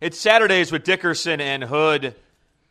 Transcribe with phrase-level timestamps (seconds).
[0.00, 2.14] It's Saturdays with Dickerson and Hood.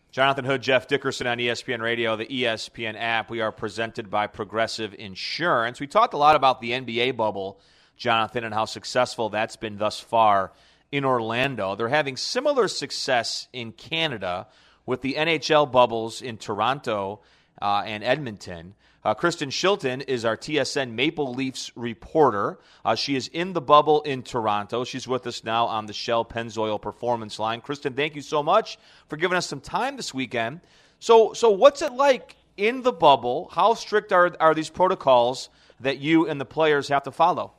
[0.10, 3.30] Jonathan Hood, Jeff Dickerson on ESPN Radio, the ESPN app.
[3.30, 5.80] We are presented by Progressive Insurance.
[5.80, 7.60] We talked a lot about the NBA bubble,
[7.96, 10.54] Jonathan, and how successful that's been thus far
[10.92, 11.76] in Orlando.
[11.76, 14.48] They're having similar success in Canada
[14.88, 17.20] with the NHL bubbles in Toronto
[17.62, 18.74] uh, and Edmonton.
[19.04, 22.60] Uh, Kristen Shilton is our TSN Maple Leafs reporter.
[22.84, 24.84] Uh, she is in the bubble in Toronto.
[24.84, 27.62] She's with us now on the Shell Pennzoil Performance Line.
[27.62, 28.78] Kristen, thank you so much
[29.08, 30.60] for giving us some time this weekend.
[31.00, 33.50] So, so what's it like in the bubble?
[33.54, 37.54] How strict are, are these protocols that you and the players have to follow?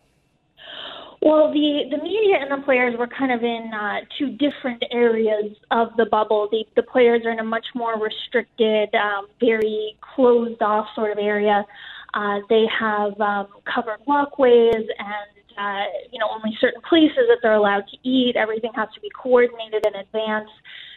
[1.22, 5.54] Well, the, the media and the players were kind of in uh, two different areas
[5.70, 6.48] of the bubble.
[6.50, 11.18] The, the players are in a much more restricted, um, very closed off sort of
[11.18, 11.66] area.
[12.14, 17.54] Uh, they have um, covered walkways and uh, you know only certain places that they're
[17.54, 18.34] allowed to eat.
[18.34, 20.48] Everything has to be coordinated in advance.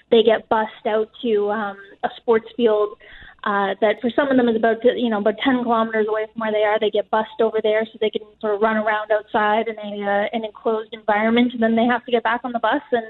[0.09, 2.97] They get bussed out to um, a sports field
[3.43, 6.39] uh, that for some of them is about you know about 10 kilometers away from
[6.39, 6.79] where they are.
[6.79, 10.01] They get bussed over there so they can sort of run around outside in a
[10.01, 13.05] uh, an enclosed environment, and then they have to get back on the bus and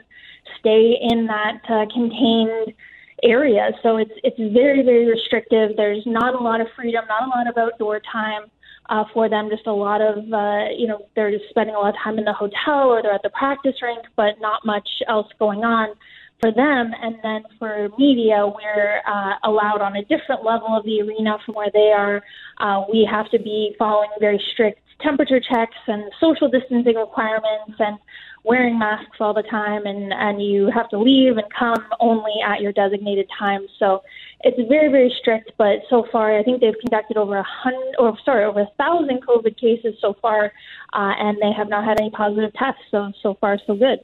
[0.60, 2.74] stay in that uh, contained
[3.22, 3.72] area.
[3.84, 5.78] So it's it's very very restrictive.
[5.78, 8.50] There's not a lot of freedom, not a lot of outdoor time.
[8.90, 11.88] Uh, for them, just a lot of, uh, you know, they're just spending a lot
[11.88, 15.28] of time in the hotel or they're at the practice rink, but not much else
[15.40, 15.96] going on
[16.44, 16.92] for them.
[17.02, 21.56] And then for media, we're uh, allowed on a different level of the arena from
[21.56, 22.22] where they are.
[22.58, 27.98] Uh, we have to be following very strict temperature checks and social distancing requirements and
[28.44, 32.62] wearing masks all the time and and you have to leave and come only at
[32.62, 34.02] your designated time so
[34.42, 38.16] it's very very strict but so far i think they've conducted over a hundred or
[38.24, 40.52] sorry over a thousand covid cases so far
[40.94, 44.00] uh, and they have not had any positive tests so so far so good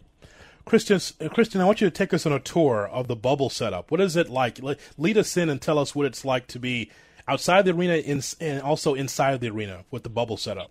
[0.70, 1.00] Kristen,
[1.31, 3.89] Kristen, I want you to take us on a tour of the bubble setup.
[3.89, 4.59] What is it like?
[5.00, 6.92] Lead us in and tell us what it's like to be
[7.28, 7.95] outside the arena
[8.39, 10.70] and also inside the arena with the bubble setup.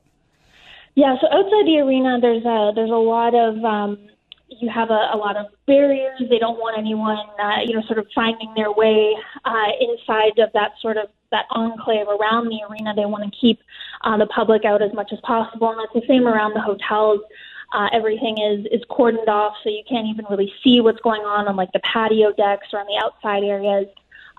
[0.94, 3.98] Yeah, so outside the arena, there's a there's a lot of um,
[4.46, 6.22] you have a, a lot of barriers.
[6.30, 10.52] They don't want anyone, uh, you know, sort of finding their way uh, inside of
[10.52, 12.94] that sort of that enclave around the arena.
[12.94, 13.58] They want to keep
[14.02, 17.20] uh, the public out as much as possible, and that's the same around the hotels.
[17.72, 21.48] Uh, everything is is cordoned off, so you can't even really see what's going on
[21.48, 23.86] on like the patio decks or on the outside areas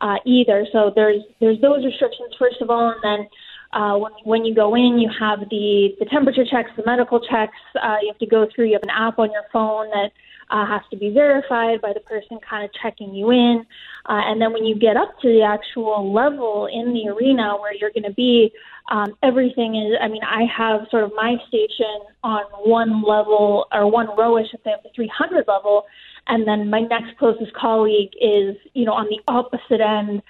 [0.01, 0.65] uh, either.
[0.71, 3.27] So there's there's those restrictions first of all, and then
[3.71, 7.57] uh, when when you go in, you have the the temperature checks, the medical checks.
[7.81, 8.65] Uh, you have to go through.
[8.65, 10.11] You have an app on your phone that
[10.49, 13.65] uh, has to be verified by the person kind of checking you in.
[14.05, 17.73] Uh, and then when you get up to the actual level in the arena where
[17.73, 18.51] you're going to be,
[18.91, 23.89] um, everything is, I mean, I have sort of my station on one level or
[23.89, 25.85] one row, I should say, of the 300 level.
[26.29, 30.21] And then my next closest colleague is, you know, on the opposite end,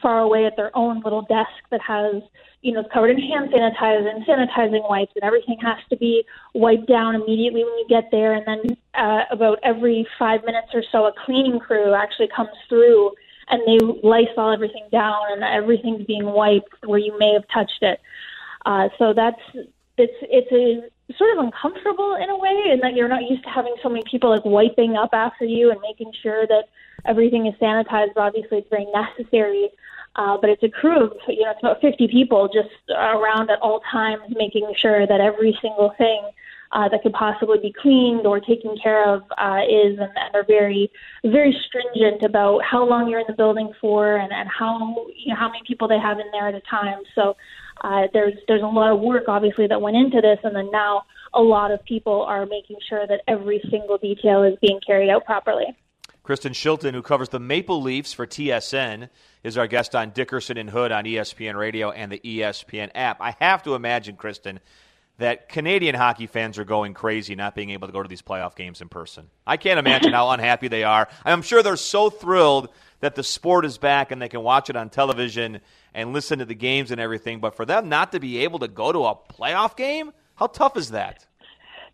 [0.00, 2.22] far away at their own little desk that has
[2.60, 6.88] you know, covered in hand sanitizer and sanitizing wipes, and everything has to be wiped
[6.88, 8.34] down immediately when you get there.
[8.34, 13.12] And then uh, about every five minutes or so, a cleaning crew actually comes through
[13.50, 18.00] and they lysol everything down, and everything's being wiped where you may have touched it.
[18.66, 19.40] Uh, so that's
[19.96, 23.50] it's it's a sort of uncomfortable in a way, in that you're not used to
[23.50, 26.64] having so many people like wiping up after you and making sure that
[27.06, 28.14] everything is sanitized.
[28.14, 29.70] But obviously, it's very necessary.
[30.16, 33.60] Uh, but it's a crew of, you know, it's about 50 people just around at
[33.60, 36.20] all times making sure that every single thing
[36.72, 40.44] uh, that could possibly be cleaned or taken care of uh, is, and, and are
[40.46, 40.90] very,
[41.24, 45.36] very stringent about how long you're in the building for and, and how, you know,
[45.38, 46.98] how many people they have in there at a time.
[47.14, 47.36] So
[47.82, 51.04] uh, there's, there's a lot of work, obviously, that went into this, and then now
[51.34, 55.24] a lot of people are making sure that every single detail is being carried out
[55.24, 55.66] properly.
[56.22, 59.08] Kristen Shilton, who covers the Maple Leafs for TSN,
[59.42, 63.18] is our guest on Dickerson and Hood on ESPN Radio and the ESPN app.
[63.20, 64.60] I have to imagine, Kristen,
[65.18, 68.54] that Canadian hockey fans are going crazy not being able to go to these playoff
[68.54, 69.28] games in person.
[69.46, 71.08] I can't imagine how unhappy they are.
[71.24, 72.68] I'm sure they're so thrilled
[73.00, 75.60] that the sport is back and they can watch it on television
[75.94, 77.40] and listen to the games and everything.
[77.40, 80.76] But for them not to be able to go to a playoff game, how tough
[80.76, 81.26] is that?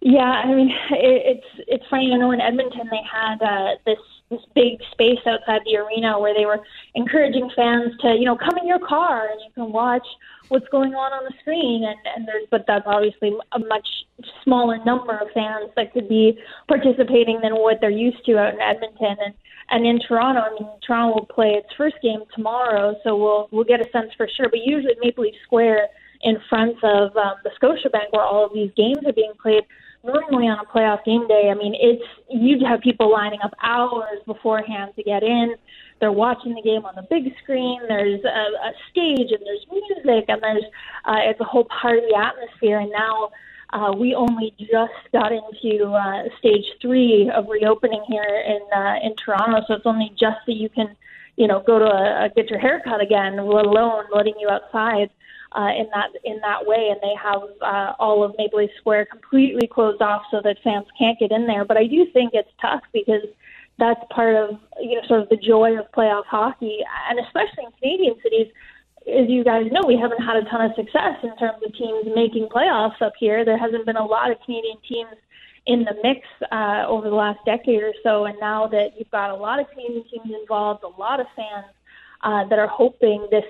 [0.01, 2.07] Yeah, I mean, it, it's it's funny.
[2.07, 3.97] You know, in Edmonton, they had uh, this
[4.37, 6.61] this big space outside the arena where they were
[6.95, 10.07] encouraging fans to, you know, come in your car and you can watch
[10.49, 11.85] what's going on on the screen.
[11.85, 13.87] And, and there's, but that's obviously a much
[14.43, 16.39] smaller number of fans that could be
[16.69, 19.35] participating than what they're used to out in Edmonton and
[19.71, 20.41] and in Toronto.
[20.41, 24.13] I mean, Toronto will play its first game tomorrow, so we'll we'll get a sense
[24.17, 24.49] for sure.
[24.51, 25.89] But usually, Maple Leaf Square
[26.23, 29.65] in front of um, the Scotiabank, where all of these games are being played
[30.05, 34.21] normally on a playoff game day, I mean, it's you'd have people lining up hours
[34.27, 35.55] beforehand to get in.
[36.01, 37.81] They're watching the game on the big screen.
[37.89, 40.65] There's a, a stage and there's music and there's
[41.05, 42.81] uh, it's a whole party atmosphere.
[42.81, 43.31] And now
[43.73, 49.15] uh, we only just got into uh, stage three of reopening here in uh, in
[49.17, 50.95] Toronto, so it's only just that you can,
[51.37, 54.49] you know, go to a, a get your hair cut again, let alone letting you
[54.49, 55.11] outside
[55.55, 56.91] uh, in that in that way.
[56.91, 60.87] And they have uh, all of Maple Leaf Square completely closed off so that fans
[60.99, 61.65] can't get in there.
[61.65, 63.25] But I do think it's tough because
[63.79, 66.79] that's part of you know sort of the joy of playoff hockey,
[67.09, 68.49] and especially in Canadian cities.
[69.07, 72.07] As you guys know, we haven't had a ton of success in terms of teams
[72.15, 73.45] making playoffs up here.
[73.45, 75.13] There hasn't been a lot of Canadian teams
[75.67, 76.21] in the mix
[76.51, 79.69] uh, over the last decade or so, and now that you've got a lot of
[79.69, 81.67] Canadian teams involved, a lot of fans
[82.25, 83.45] uh, that are hoping this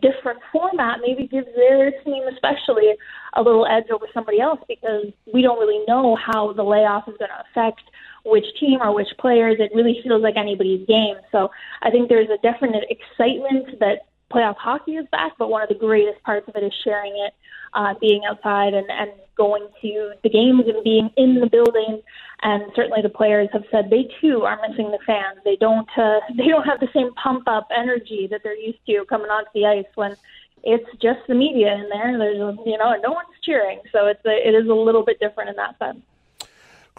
[0.00, 2.94] different format maybe gives their team, especially,
[3.34, 7.16] a little edge over somebody else because we don't really know how the layoff is
[7.18, 7.82] going to affect
[8.24, 9.56] which team or which players.
[9.58, 11.16] It really feels like anybody's game.
[11.32, 11.50] So
[11.82, 15.74] I think there's a definite excitement that playoff hockey is back, but one of the
[15.74, 17.34] greatest parts of it is sharing it,
[17.74, 22.02] uh, being outside and, and going to the games and being in the building.
[22.42, 25.38] And certainly the players have said they too are missing the fans.
[25.44, 29.04] They don't uh, they don't have the same pump up energy that they're used to
[29.08, 30.16] coming onto the ice when
[30.62, 32.16] it's just the media in there.
[32.18, 35.50] There's you know no one's cheering, so it's a, it is a little bit different
[35.50, 36.00] in that sense.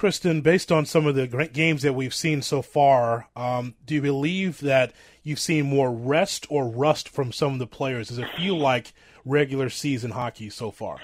[0.01, 3.93] Kristen, based on some of the great games that we've seen so far, um, do
[3.93, 8.07] you believe that you've seen more rest or rust from some of the players?
[8.07, 8.93] Does it feel like
[9.25, 10.97] regular season hockey so far?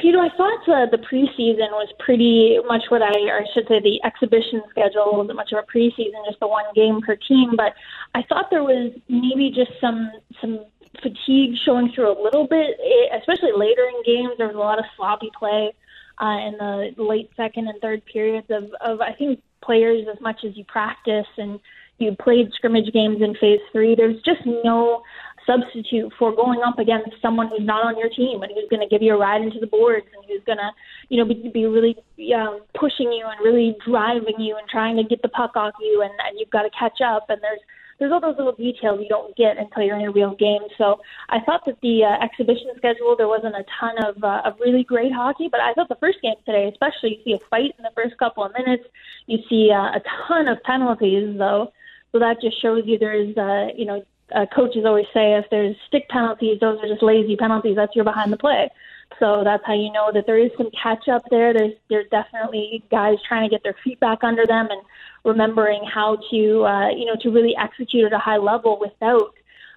[0.00, 3.66] You know, I thought uh, the preseason was pretty much what I, or I should
[3.66, 7.56] say, the exhibition schedule wasn't much of a preseason, just the one game per team.
[7.56, 7.74] But
[8.14, 10.08] I thought there was maybe just some
[10.40, 10.66] some
[11.02, 14.34] fatigue showing through a little bit, eh, especially later in games.
[14.38, 15.72] There was a lot of sloppy play
[16.20, 20.40] uh, in the late second and third periods of, of I think players as much
[20.44, 21.60] as you practice and
[21.98, 23.94] you played scrimmage games in phase three.
[23.94, 25.02] There's just no
[25.46, 28.88] substitute for going up against someone who's not on your team and who's going to
[28.88, 30.70] give you a ride into the boards and who's going to,
[31.08, 31.96] you know, be, be really
[32.34, 36.02] um, pushing you and really driving you and trying to get the puck off you
[36.02, 37.60] and, and you've got to catch up and there's
[38.02, 40.62] there's all those little details you don't get until you're in a real game.
[40.76, 44.58] So I thought that the uh, exhibition schedule there wasn't a ton of uh, of
[44.58, 47.76] really great hockey, but I thought the first game today, especially, you see a fight
[47.78, 48.82] in the first couple of minutes.
[49.26, 51.72] You see uh, a ton of penalties though,
[52.10, 54.04] so that just shows you there's uh, you know
[54.34, 57.76] uh, coaches always say if there's stick penalties, those are just lazy penalties.
[57.76, 58.68] That's you're behind the play.
[59.18, 61.52] So that's how you know that there is some catch up there.
[61.52, 64.82] There's there's definitely guys trying to get their feet back under them and
[65.24, 69.34] remembering how to uh, you know to really execute at a high level without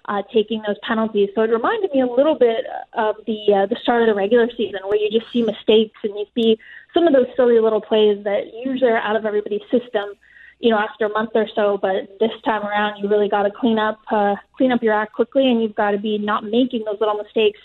[0.08, 1.30] uh, taking those penalties.
[1.34, 4.48] So it reminded me a little bit of the uh, the start of the regular
[4.56, 6.58] season where you just see mistakes and you see
[6.94, 10.10] some of those silly little plays that usually are out of everybody's system.
[10.58, 13.50] You know, after a month or so, but this time around, you really got to
[13.50, 16.84] clean up, uh, clean up your act quickly, and you've got to be not making
[16.86, 17.60] those little mistakes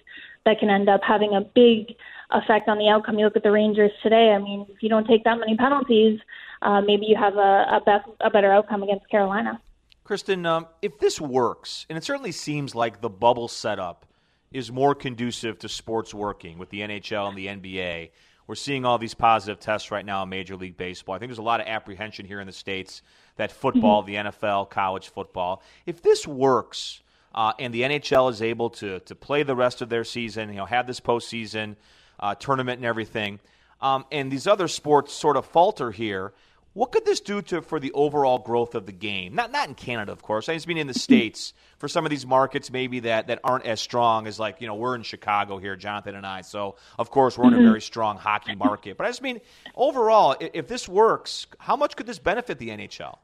[0.45, 1.95] that can end up having a big
[2.31, 3.19] effect on the outcome.
[3.19, 4.31] You look at the Rangers today.
[4.31, 6.19] I mean, if you don't take that many penalties,
[6.61, 9.59] uh, maybe you have a, a, best, a better outcome against Carolina.
[10.03, 14.05] Kristen, um, if this works, and it certainly seems like the bubble setup
[14.51, 18.09] is more conducive to sports working with the NHL and the NBA.
[18.47, 21.15] We're seeing all these positive tests right now in Major League Baseball.
[21.15, 23.01] I think there's a lot of apprehension here in the States
[23.37, 24.25] that football, mm-hmm.
[24.25, 27.01] the NFL, college football, if this works
[27.33, 30.55] uh, and the NHL is able to, to play the rest of their season, you
[30.55, 31.75] know, have this postseason
[32.19, 33.39] uh, tournament and everything,
[33.81, 36.33] um, and these other sports sort of falter here,
[36.73, 39.35] what could this do to for the overall growth of the game?
[39.35, 40.47] Not not in Canada, of course.
[40.47, 43.65] I just mean in the states for some of these markets maybe that, that aren't
[43.65, 46.41] as strong as like you know we're in Chicago here, Jonathan and I.
[46.41, 47.65] So of course we're in a mm-hmm.
[47.65, 48.97] very strong hockey market.
[48.97, 49.41] But I just mean
[49.75, 53.17] overall, if, if this works, how much could this benefit the NHL?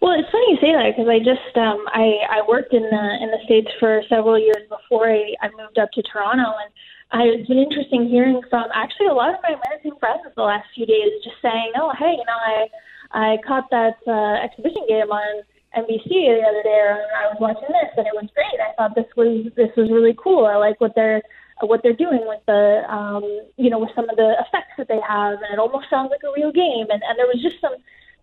[0.00, 3.04] Well, it's funny you say that because I just um, I I worked in the
[3.22, 6.70] in the states for several years before I, I moved up to Toronto, and
[7.12, 10.66] I, it's been interesting hearing from actually a lot of my American friends the last
[10.74, 12.66] few days, just saying, "Oh, hey, you know, I
[13.14, 15.42] I caught that uh, exhibition game on
[15.76, 18.58] NBC the other day, and I was watching this, and it was great.
[18.60, 20.46] I thought this was this was really cool.
[20.46, 21.22] I like what they're
[21.62, 23.22] what they're doing with the um,
[23.56, 26.22] you know with some of the effects that they have, and it almost sounds like
[26.24, 26.86] a real game.
[26.90, 27.74] And and there was just some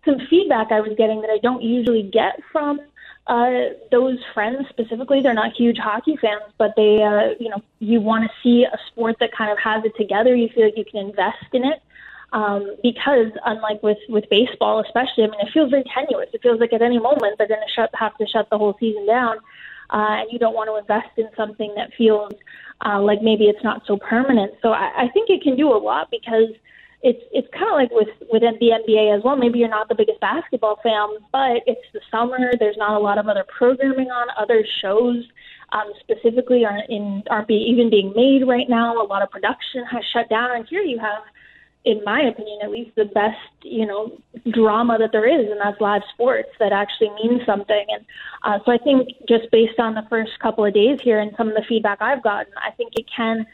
[0.04, 2.80] some feedback I was getting that I don't usually get from
[3.28, 8.00] uh, those friends specifically, they're not huge hockey fans, but they, uh, you know, you
[8.00, 10.34] want to see a sport that kind of has it together.
[10.34, 11.82] You feel like you can invest in it.
[12.32, 16.30] Um, because unlike with, with baseball, especially, I mean, it feels very tenuous.
[16.32, 18.74] It feels like at any moment they're going to shut, have to shut the whole
[18.80, 19.36] season down.
[19.90, 22.32] Uh, and you don't want to invest in something that feels
[22.86, 24.54] uh, like maybe it's not so permanent.
[24.62, 26.48] So I, I think it can do a lot because
[27.02, 29.36] it's it's kind of like with with the NBA as well.
[29.36, 32.52] Maybe you're not the biggest basketball fan, but it's the summer.
[32.58, 34.28] There's not a lot of other programming on.
[34.38, 35.24] Other shows
[35.72, 39.02] um, specifically aren't in aren't be, even being made right now.
[39.02, 41.22] A lot of production has shut down, and here you have,
[41.84, 44.16] in my opinion, at least the best you know
[44.52, 47.84] drama that there is, and that's live sports that actually means something.
[47.88, 48.06] And
[48.44, 51.48] uh, so I think just based on the first couple of days here and some
[51.48, 53.44] of the feedback I've gotten, I think it can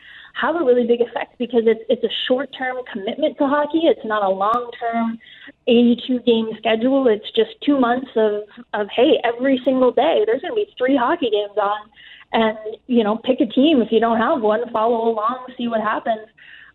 [0.41, 3.83] have a really big effect because it's it's a short term commitment to hockey.
[3.85, 5.19] It's not a long term
[5.67, 7.09] 82 game schedule.
[7.09, 8.43] It's just two months of
[8.73, 11.91] of hey, every single day there's going to be three hockey games on,
[12.33, 15.81] and you know pick a team if you don't have one, follow along, see what
[15.81, 16.29] happens.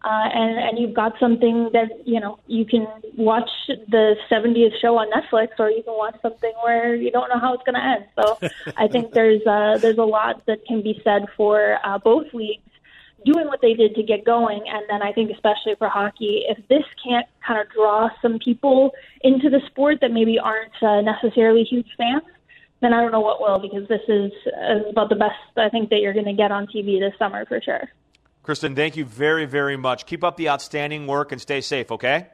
[0.03, 4.97] Uh, and and you've got something that you know you can watch the 70th show
[4.97, 7.81] on Netflix, or you can watch something where you don't know how it's going to
[7.81, 8.05] end.
[8.17, 12.33] So I think there's uh, there's a lot that can be said for uh, both
[12.33, 12.72] leagues
[13.25, 14.63] doing what they did to get going.
[14.67, 18.91] And then I think, especially for hockey, if this can't kind of draw some people
[19.21, 22.23] into the sport that maybe aren't uh, necessarily huge fans,
[22.81, 25.89] then I don't know what will, because this is, is about the best I think
[25.89, 27.89] that you're going to get on TV this summer for sure.
[28.43, 30.05] Kristen, thank you very, very much.
[30.05, 32.27] Keep up the outstanding work and stay safe, okay?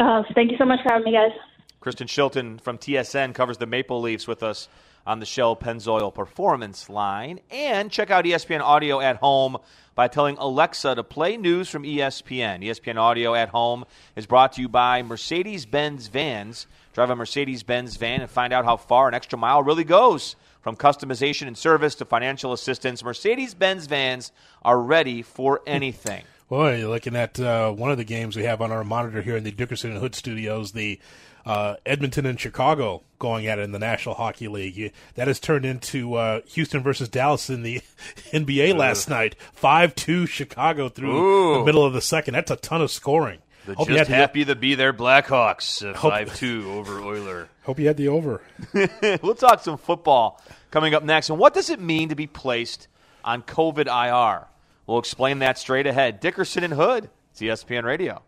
[0.00, 1.30] Uh, thank you so much for having me, guys.
[1.78, 4.68] Kristen Shilton from TSN covers the Maple Leafs with us
[5.06, 7.40] on the Shell Pennzoil Performance line.
[7.50, 9.58] And check out ESPN Audio at home
[9.94, 12.64] by telling Alexa to play news from ESPN.
[12.64, 13.84] ESPN Audio at home
[14.16, 16.66] is brought to you by Mercedes Benz Vans.
[16.92, 20.36] Drive a Mercedes Benz van and find out how far an extra mile really goes.
[20.62, 24.32] From customization and service to financial assistance, Mercedes Benz vans
[24.62, 26.22] are ready for anything.
[26.48, 29.36] Boy, you're looking at uh, one of the games we have on our monitor here
[29.36, 31.00] in the Dickerson and Hood studios, the
[31.44, 34.92] uh, Edmonton and Chicago going at it in the National Hockey League.
[35.14, 37.80] That has turned into uh, Houston versus Dallas in the
[38.32, 39.36] NBA last night.
[39.54, 41.58] 5 2 Chicago through Ooh.
[41.58, 42.34] the middle of the second.
[42.34, 43.40] That's a ton of scoring.
[43.66, 47.48] The hope just happy to be there Blackhawks, uh, 5 2 over Oiler.
[47.62, 48.42] Hope you had the over.
[49.22, 50.38] we'll talk some football
[50.70, 51.30] coming up next.
[51.30, 52.88] And what does it mean to be placed
[53.24, 54.48] on COVID IR?
[54.86, 56.20] We'll explain that straight ahead.
[56.20, 58.22] Dickerson and Hood, ESPN Radio.